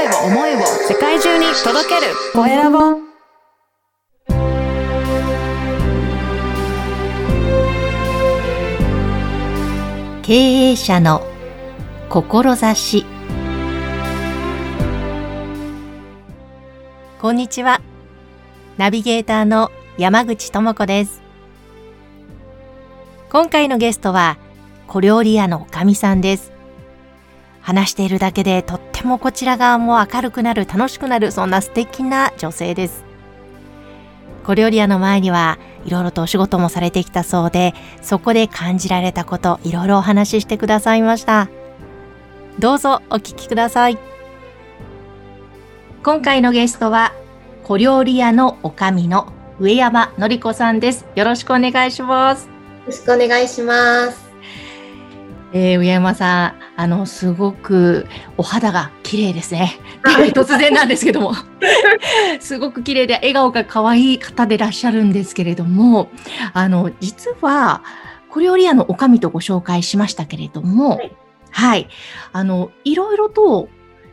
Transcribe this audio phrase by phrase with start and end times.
[0.00, 2.14] 声を思いを世界中に届ける。
[2.32, 2.78] コエラボ。
[10.22, 11.22] 経営者の
[12.08, 13.04] 志。
[17.20, 17.82] こんにちは。
[18.78, 21.20] ナビゲーターの山口智子です。
[23.30, 24.38] 今回のゲストは
[24.86, 26.52] 小料理屋のおかみさんです。
[27.60, 33.04] 話しているだけでとってもこちら側も明るくなる楽しくなるそんな素敵な女性です。
[34.44, 41.48] 小料理屋の前にはいろいろとお仕事もされてきたそうでそこで感じられたこといろいろお話ししてくださいました。
[42.58, 43.98] どうぞお聞きください。
[46.02, 47.12] 今回のゲストは
[47.64, 51.06] 小料理屋のおかみの上山のり子さんです。
[51.14, 52.46] よろしくお願いします。
[52.46, 52.52] よ
[52.86, 54.30] ろしくお願いします。
[55.52, 58.06] えー、上山さん、あの、すごく
[58.38, 59.78] お肌が綺麗ですね。
[60.32, 61.34] 突然なんですけども。
[62.40, 66.08] すごく綺麗で笑顔が可愛い方でいらっしゃるんですけれども、
[66.54, 67.82] あの、実は、
[68.30, 71.12] 小料理屋のおかみとご紹介しましたけれども、はい、
[71.50, 71.88] はい。
[72.32, 73.68] あの、いろいろと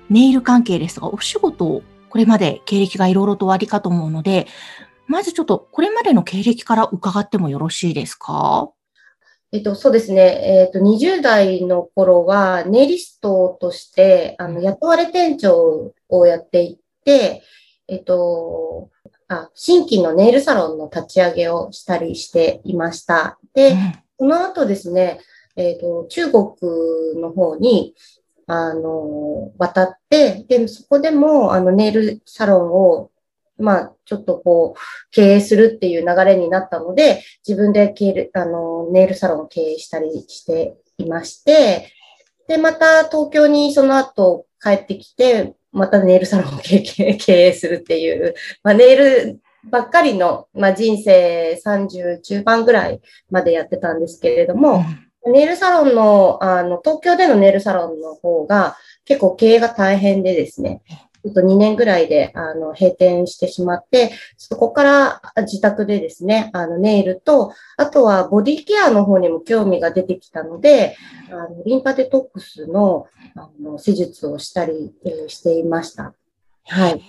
[0.09, 4.45] ネイル関係ですとか、お仕事、これまで経歴がいろいろとおありかと思うので、
[5.05, 8.67] まずちょっとこれまでの経歴から伺ってもよろしいですか？
[9.53, 10.65] えっと、そうですね。
[10.65, 17.43] えっと、20代の頃は、ネイリストとして、あの、雇われ店長をやっていて、
[17.87, 18.89] えっと、
[19.29, 23.39] あ、新規のネイルサロンの立ち上げをしたりしていました。
[23.53, 23.77] で、
[24.19, 25.21] その後ですね、
[25.55, 26.43] えっと、中国
[27.21, 27.95] の方に、
[28.47, 33.11] あの、渡って、で、そこでも、あの、ネイルサロンを
[33.57, 34.79] まあ、ちょっとこう、
[35.11, 41.91] 経営するっていう流れになったので、自分で経営、あの、ネイルサロンを経営したりしていまして、
[42.47, 46.83] で、また東京にその後帰ってきて、またネイルサロンを経
[47.27, 54.83] 営 するっていう、まあ、ネイルばっかりの、まあ、人生30中盤ぐらいまでやってたんですけれども、
[55.25, 60.81] うん、ネイルサロンの、あの、東京でのネイルサロンの方が結構経営が大変でですね、
[61.27, 70.95] ちょっと2年ぐらいで、あの、閉店してしまって、そこから自宅でですね、あの、ネイルと、あとはボディケアの方にも興味が出てきたので、
[71.29, 76.13] あのリンパデトックスの、あの、施術をしたり、えー、していました。
[76.69, 77.01] はい。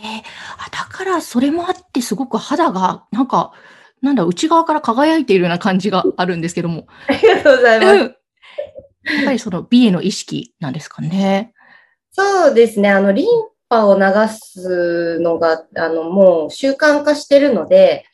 [0.73, 3.53] だからそれもあってすごく肌が、なんか、
[4.03, 6.87] なんだ、内側から輝いているような感じがあるんですけども。
[7.09, 7.99] ありがとうございます。
[7.99, 11.53] やっぱりその美への意識なんですかね。
[12.11, 12.91] そうですね。
[12.91, 13.27] あの、リン
[13.69, 18.05] 波を流すのが、あの、もう習慣化してるので、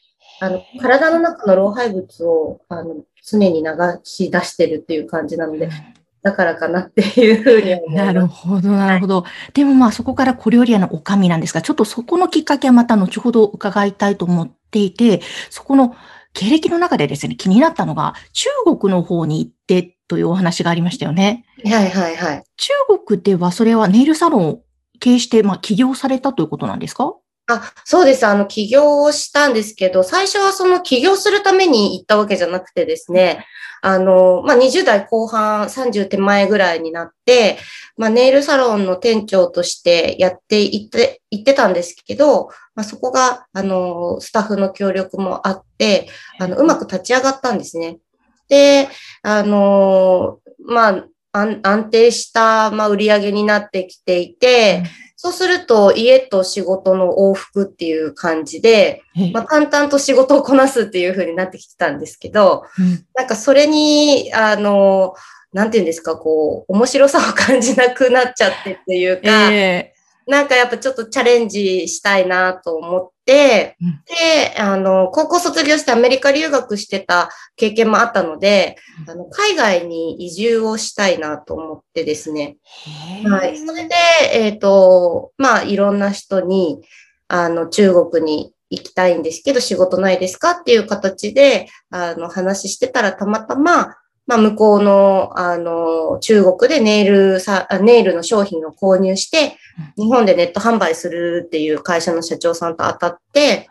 [0.41, 3.71] あの、体の中の老廃物を、あの、常に流
[4.03, 5.69] し出してるっていう感じなので、
[6.23, 8.07] だからかなっていうふうに思います。
[8.07, 9.23] なるほど、なるほど。
[9.23, 15.95] はい、でもまあそこから小料理屋のおかみなんですが、ちょっとそこのきっかけはまた後ほど伺いたいと思っていて、そこの
[16.33, 18.49] 経歴の中でですね、気になったのが、中
[18.79, 21.45] 国の方に行ってというお話がありましたよね。
[21.65, 22.45] はいはいはい。
[22.57, 22.73] 中
[23.07, 24.61] 国ではそれはネイルサロンを
[25.01, 27.15] 経営して、まあ、起業されたということなんですか？
[27.47, 28.27] あ、そうです。
[28.27, 33.45] あの、起業をしたんですけど、最初はその起業するために行ったわけじゃなくてですね、
[33.83, 37.59] あの、まあ、20代後半、30手前ぐらいになって、
[37.99, 47.99] まあ、ネイルサロンの店長としてやっていって、行ってたんですけど、まあ、そこが、あの、スタッフの協力もあって、あの、うまく立ち上がったんですね。
[48.49, 48.89] で、
[49.23, 54.87] あの、まあ、安定した、まあ、売り上げになってきていて、うん、
[55.17, 59.03] そうすると家と仕事の往復っていう感じで、
[59.33, 65.15] まあ、淡々と仕事をこなすっていう風になってきてたんですけど、うん、なんかそれに、あの、
[65.53, 73.14] なんていうんですか、こう、面白さを感じなくなっちゃってっていうか、えー、なんかやっぱちょっとチャレンジしたいなと思って、
[73.81, 78.77] うん、で、あの、高校卒業してアメリカ留学してた経験もあったので、
[79.09, 82.57] あの、海外に移住をしたいなと思ってですね。
[83.27, 83.57] はい。
[83.57, 83.95] それで、
[84.33, 86.83] えっ、ー、と、まあ、いろんな人に、
[87.29, 99.57] あの、中国に行きたいんですけど、仕事ないですかっていう形で、あの、話してたらたまたま、まあ、向こうの、あの、中国でネイルさ、ネイルの商品を購入して、
[99.97, 103.69] 日本でネット販売するっていう会社の社長さんと当たって、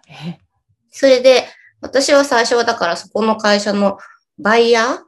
[0.91, 1.45] それで、
[1.81, 3.97] 私は最初はだからそこの会社の
[4.39, 4.99] バイヤー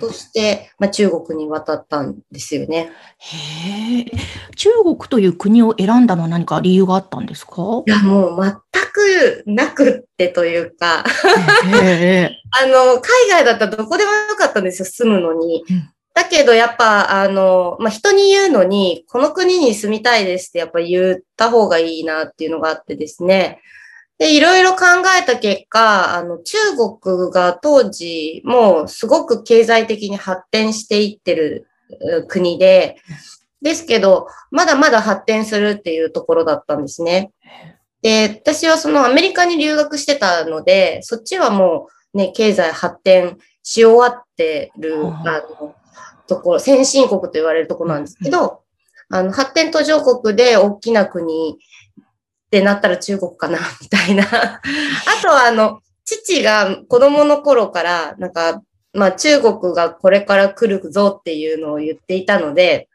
[0.00, 2.90] として、まあ、中国に渡ったんですよね。
[3.18, 4.04] へえ。
[4.56, 7.82] 中国という国を選んだのは何か理由があったんですか？
[7.86, 8.52] いや、もう全
[8.92, 11.04] くなくってというか
[12.52, 15.64] あの、海外だったらどこでもよかったんですよ、住むのに。
[16.14, 23.60] だけどやっぱ、あの、まあ、人に言うのに、この国に住みたいですってやっぱ言った方がいいなっていうのがあってですね。
[24.18, 24.84] で、いろいろ考
[25.20, 26.58] えた結果、あの、中
[27.00, 32.96] 国が当時、もうすごく経済的に発展していってるう国で、
[33.60, 37.32] ですけど、まだまだ発展するっていうところだったんですね。
[38.02, 45.74] で、私はそのアメリカに留学してたので、そっちはもうね、経済発展し終わってる、あの、
[46.26, 48.60] ところ、先進国と言われるところなんですけど、
[49.08, 51.58] あの、発展途上国で大きな国
[52.54, 54.22] ってなったら中国かな、みたいな。
[54.30, 54.60] あ
[55.20, 58.62] とは、あの、父が子供の頃から、なんか、
[58.92, 62.88] まあ中国がこれから来るぞっていうのを言っていたので、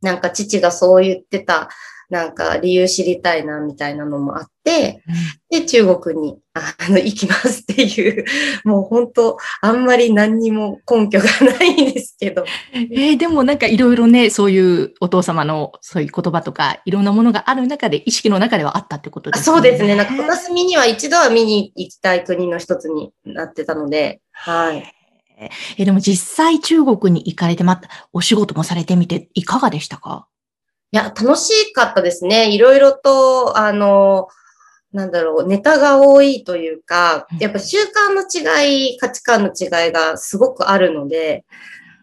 [0.00, 1.68] なんか父がそう言ってた
[2.10, 5.02] なんか理由知りたいなみたいなのもあって、
[5.50, 8.24] で、中国にあの 行きますっていう、
[8.64, 12.46] もう本当、あんまり何にも根拠がないんですけど。
[12.72, 19.44] えー、でもなんかいろいろね、そういうお父様のそういう言葉とか、いろんなものがある中で、意識の中ではあったってことですね。
[19.44, 19.94] そうですね。
[19.94, 24.94] なんか片隅には一度は見に行きたい国の一つになってたので、はい。
[25.76, 30.26] えでも実際中国に行かれてまた、お仕事もされてみていかがでしたか？
[30.90, 32.50] いや、楽しかったですね。
[32.50, 34.28] いろいろと、あの、
[34.92, 41.44] なんだろう、ネタが多いというか、やっぱ習慣の違い、価値観の違いがすごくあるので、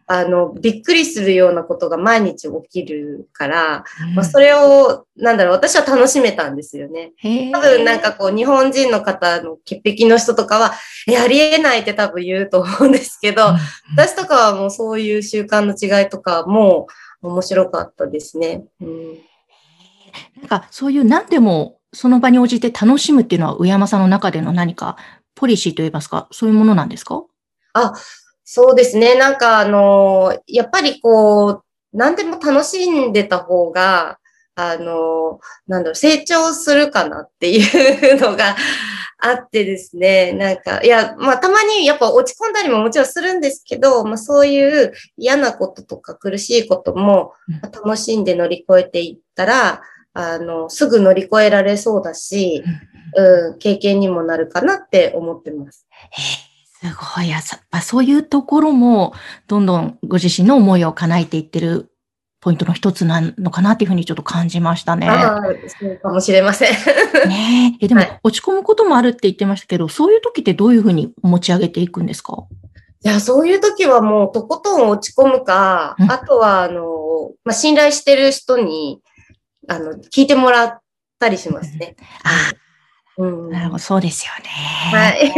[0.08, 7.14] あの、びっくりするようなことが毎日起きるから、うん、まあ、それを、なんだろう、私は楽しめたんですよね。
[7.52, 10.74] 多分なんかこう、日本人の方の潔癖の人とかは、
[11.08, 13.58] え、ありえないって多分言うと思うんですけど、うん、
[13.98, 16.86] 私とかはもうそういう習慣の違いとかも、
[17.26, 18.66] 面白かったですね。
[18.82, 19.14] うん、
[20.38, 24.98] なんかそういう何でもその場に応じて楽しむっていうのは上山さんの中での何か
[25.34, 27.24] ポリシーといいますか、そういうものなんですか？
[27.74, 27.94] あ、
[28.44, 29.16] そうですね。
[29.16, 31.64] なんかあの、やっぱりこう、
[31.94, 34.20] 何でも楽しんでた方が、
[34.56, 38.56] あの、なんだろう、成長するかなっていうのが
[39.20, 49.82] あってですね、 なんか、いや、まあ、たまにやっぱ落ち込んだりももちろんするんですけど、まあ、そういう嫌なこととか苦しいことも楽しんで乗り越えていったら、
[50.14, 52.64] あの、すぐ乗り越えられそうだし、
[53.18, 55.86] うん、経験にもなるかなって思ってます。
[56.82, 57.30] すごい。
[57.30, 59.14] やっぱそういうところも、
[59.48, 61.92] どんどんご自身の思いを叶えていってる
[62.46, 65.10] ポイントの一つなのかなっていうふうにちょっと感じましたね。
[65.10, 65.42] ああ、
[65.80, 67.28] そうかもしれません。
[67.28, 67.88] ねえ。
[67.90, 72.44] でも、落ち込むこともあるって言ってましたけど、そういう時ってどういうふうに持ち上げていくんですか？
[73.04, 79.02] いや、そういう時はもうとことん落ち込むか、あとは、あの、まあ、信頼してる人に、
[79.68, 80.80] あの、聞いてもらっ
[81.18, 81.96] たりしますね。
[82.24, 82.30] あ
[83.18, 84.50] うん、なるほど、そうですよね。
[84.92, 85.32] はい。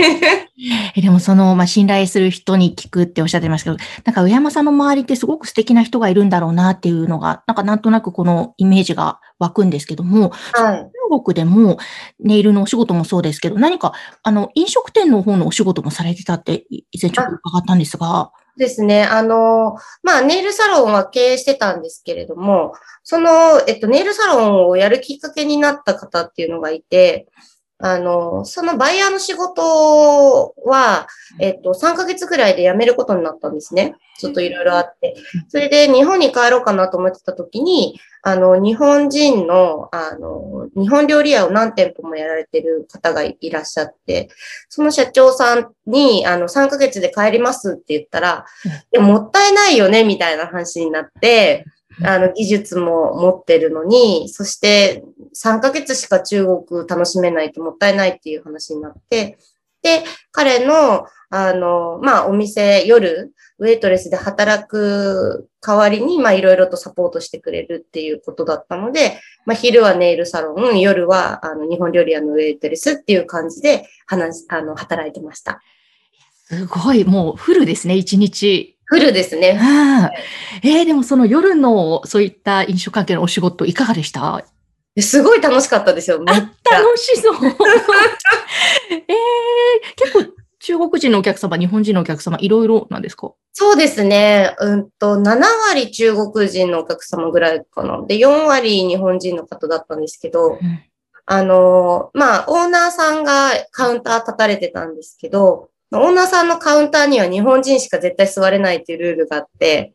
[1.01, 11.77] でもその、まあ、信頼する人に聞くっておっしゃってましたけど、なんか上山さんの周りってすごく素敵な人がいるんだろうなっていうのが、なんかなんとなくこのイメージが湧くんですけども、はい、中国でも
[12.19, 18.31] ネイルのお仕事もそうですけど、何か、あの、飲食店の方のお仕事もされてたって以前ちょっと伺ったんですが。
[18.57, 19.03] ですね。
[19.03, 22.73] あの、まあ、ネイルサロンは経営してたんですけれども、
[23.03, 27.27] その、えっと、ネイルサロンをやるきっかけになった方っていうのがいて、
[27.79, 31.07] あの、そのバイヤーの仕事は、
[31.39, 33.95] えっと、3ヶ月ぐらいで辞めることになったんですね。
[34.17, 35.15] ちょっといろいろあって。
[35.47, 44.29] それで日本に帰ろうかなと思ってた時に、あの、日本人の、あの、日本料理屋を何店舗もやられてる方がいらっしゃって、
[44.69, 48.45] その社長さんに、あの、3ヶ月で帰りますって言ったら、
[48.91, 51.63] でももったいないよね、みたいな話になって、
[52.03, 55.03] あの、技術も持ってるのに、そして
[55.35, 59.37] 3ヶ月しか中国楽しめないともったいないっていう話になって、
[59.81, 75.61] で、彼の、あの、まあ、お店、夜、ウェイトレスで働く代わりに、まあ、いろいろとサポートしてくれるっていうことだったので、まあ、昼はネイルサロン、夜は、あの、日本料理屋のウェイトレスっていう感じで、話、あの、働いてました。
[76.45, 78.76] すごい、もうフルですね、一日。
[78.87, 79.59] フルですね。
[79.61, 80.09] あ
[80.63, 84.43] えー、でもその夜のそういった飲食関係のお仕事いかがでした？
[84.99, 86.19] すごい楽しかったですよ。
[86.19, 87.35] めっ楽しそう。
[88.89, 89.05] えー、
[89.95, 93.31] 結構中国人のお客様、日本人のお客様、いろいろなんですか？
[93.53, 94.55] そうですね。
[94.59, 98.03] うんと、7割中国人のお客様ぐらいかな。
[98.07, 100.79] で、4割日本人の方だったんですけど、うん、
[101.25, 109.93] あの、まあ、オーナーさんがカウンター立たれてたんですけど、オーナーさんのカウンターには日本人しか絶対座れないっていうルールがあって、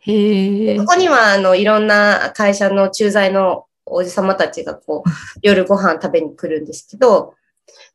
[0.78, 5.10] そこにはあのいろんな会社の駐在のおじ様たちがこう
[5.42, 7.34] 夜ご飯食べに来るんですけど、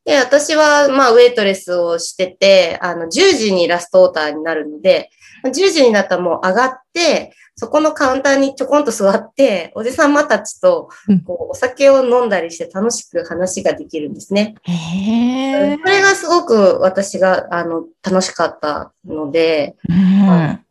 [0.06, 5.10] で、私は、まあ、ウェイトレスをしてて、あの、10時にラストオーターになるので、
[5.44, 14.56] 10時になったらもう上がって、そこのカウンターにちょこんと座って、おじさまたちとうん、こう、お酒を飲んだりして楽しく話ができるんですね。
[14.64, 15.78] へえ。
[15.78, 20.64] これがすごく私が、あの、楽しかったので、うん。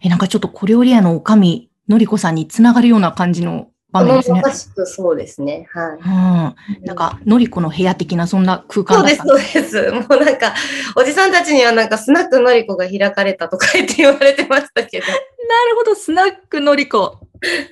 [0.00, 3.68] え、なんかちょっと小料理屋のおかみ、のりこさんにつながるような感じの
[4.04, 4.50] 場面ですねま。
[4.50, 5.68] さしくそうですね。
[5.72, 5.98] はい。
[5.98, 6.86] うん。
[6.86, 9.90] なんか、のりこの部屋的なそんな空間そうです、そうです。
[10.08, 10.54] もうなんか、
[10.96, 15.06] おじさんたちにはなんかスナックのりこが開かれたとか言って言われてましたけど。
[15.06, 15.22] なる
[15.76, 17.18] ほど、スナックのりこ。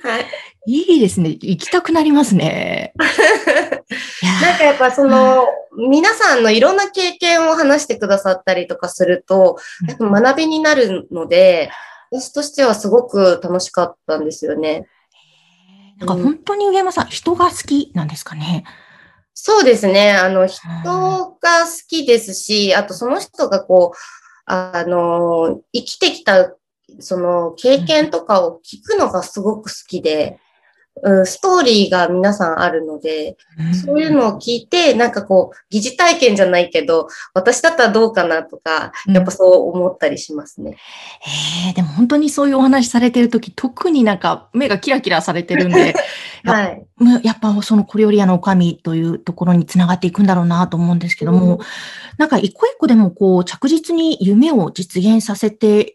[0.01, 0.25] はい。
[0.67, 1.29] いいですね。
[1.29, 2.93] 行きたくなりますね。
[4.41, 5.45] なんかやっぱその、
[5.77, 11.69] 皆さんのいろんな経験を話してくださったりとかすると、うんやっぱ学びになるので、
[12.11, 14.87] 私としてはすごく楽しかったんですよね。
[15.97, 18.65] なんか本当に上山さん、人が好きなんですかね？
[19.33, 20.13] そうですね。
[20.13, 23.97] あの、人が好きですし、あとその人がこう、
[24.45, 26.53] あの、生きてきた、
[26.99, 30.39] その経験とかを聞くのがすごく好きで、
[31.03, 33.37] うん、ストーリーが皆さんあるので、
[33.85, 40.77] そういうのを聞いて、なんかこう、疑似体験じゃないけど、私だったらどうかなとか、やっぱそう思ったりしますね。
[41.67, 45.93] ええでも本当にそういうお話されてるとき、特になんか目がキラキラされてるんで、
[46.45, 46.85] やはい。
[46.97, 51.59] もうやっぱその小料理屋のおかみというところにつながっていくんだろうなと思うんですけども、うん
[52.17, 55.94] なんか一個一個でもこう着実に夢を実現させて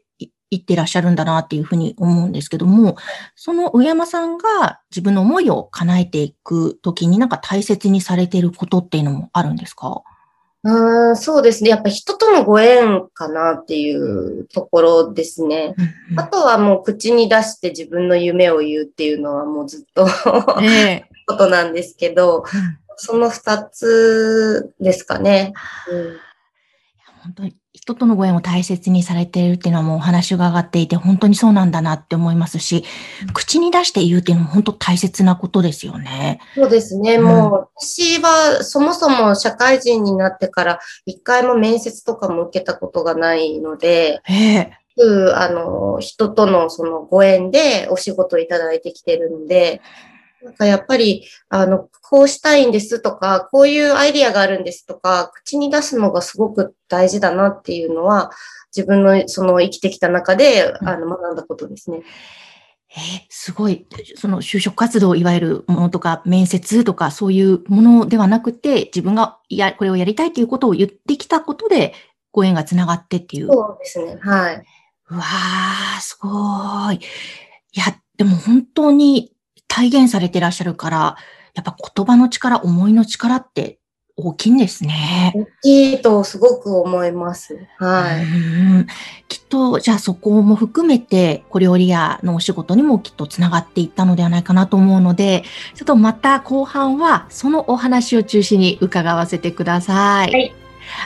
[0.50, 2.96] いいってらっしゃるんだなっていうふうに思うんですけども、
[3.36, 10.02] その上山さんが自分の思いを叶えていくときになんか大切にされていることっていうのもあるんですか？
[10.62, 11.70] うん、そうですね。
[11.70, 15.74] やっぱ人とのご縁かなっていうところですね。
[16.16, 20.06] あとはもう口に出して自分の夢を言うっていうのはもうずっと
[20.60, 22.44] ええ ことなんですけど、
[22.96, 25.54] その二つですかね。
[25.90, 26.16] うん
[27.22, 32.84] 本当に人とのご縁を大切にされているっていうのはもうお話が上がっていて本当にそうなんだなって思いますし、
[33.32, 36.40] 口に出して言うっていうのも本当大切なことですよね。
[36.56, 37.14] そうですね。
[37.14, 44.72] うんもう、私はそもそも社会人になってから一回も面接とかも受けたことがないので、ええ
[45.34, 49.80] あの、人とのそのご縁でお仕事いただいてきてるんで、
[50.42, 58.30] なんかやっぱり、あの、こうしたいんですとか、こういうアイディアがあるんですとか、口に出すのがすごく大事だなっていうのは、
[58.74, 62.02] 自分のその生きてきた中で、あの、学んだことですね。
[62.92, 71.94] えーすごい、その就職活動、いわゆるものとか、面接とか、そういうものではなくて、自分がや、これをやりたいということを言ってきたことで、
[72.32, 73.46] ご縁がつながってっていう。
[73.46, 74.18] そうですね。
[74.20, 74.64] はい。
[75.10, 76.28] うわー、すご
[76.92, 76.96] い。
[76.96, 77.00] い
[77.78, 79.32] や、でも本当に
[79.70, 81.16] 体現されてらっしゃるから、
[81.54, 83.78] やっぱ言葉の力、思いの力って
[84.16, 85.32] 大きいんですね。
[85.34, 87.66] 大きいとすごく思います。
[87.78, 88.24] はい。
[88.24, 88.26] う
[88.80, 88.86] ん
[89.28, 100.32] きっと、じゃあそこも含めて、小料理屋のお仕事にもきっとつながっていったのではないかなと思うので、ちょっとまた後半はそのお話を中心に伺わせてください。
[100.32, 100.59] はい。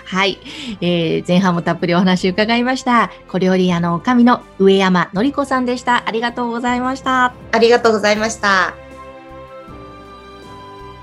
[0.05, 0.39] はい。
[0.81, 3.11] えー前半もたっぷりお話伺いました。
[3.29, 6.05] 小料理屋の神の上山のりこさんでした。
[6.07, 7.35] ありがとうございました。
[7.53, 8.75] ありがとうございました。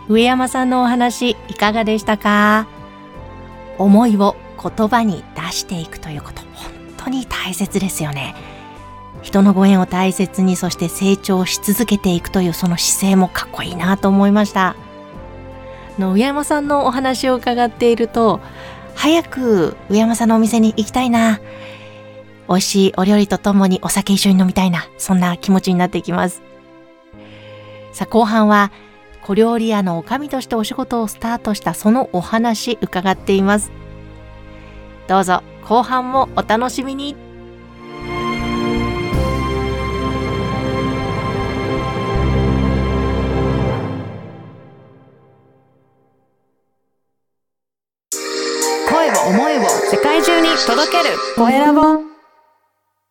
[0.10, 2.68] 上山さんのお話いかがでしたか？
[3.78, 8.36] 思いを言葉に出していくということ本当に大切ですよね
[9.24, 14.76] 人のご縁を大切にそして成長し続けていくというその姿勢もかっこいいなと思いました
[15.98, 18.40] あの上山さんのお話を伺っていると
[18.96, 21.40] 早く上山さんのお店に行きたいな
[22.48, 26.42] 美味しいお料理とともにお酒一緒に飲みたいなそんな気持ちになっていきます
[27.92, 28.72] さあ後半は
[29.22, 33.72] 小料理屋のおかみとしてお仕事をスタートしたそのお話伺っています。
[35.08, 36.96] どうぞ後半もお楽しみ。
[36.96, 37.16] に
[50.66, 51.18] 届ける。
[51.36, 52.11] コエラボ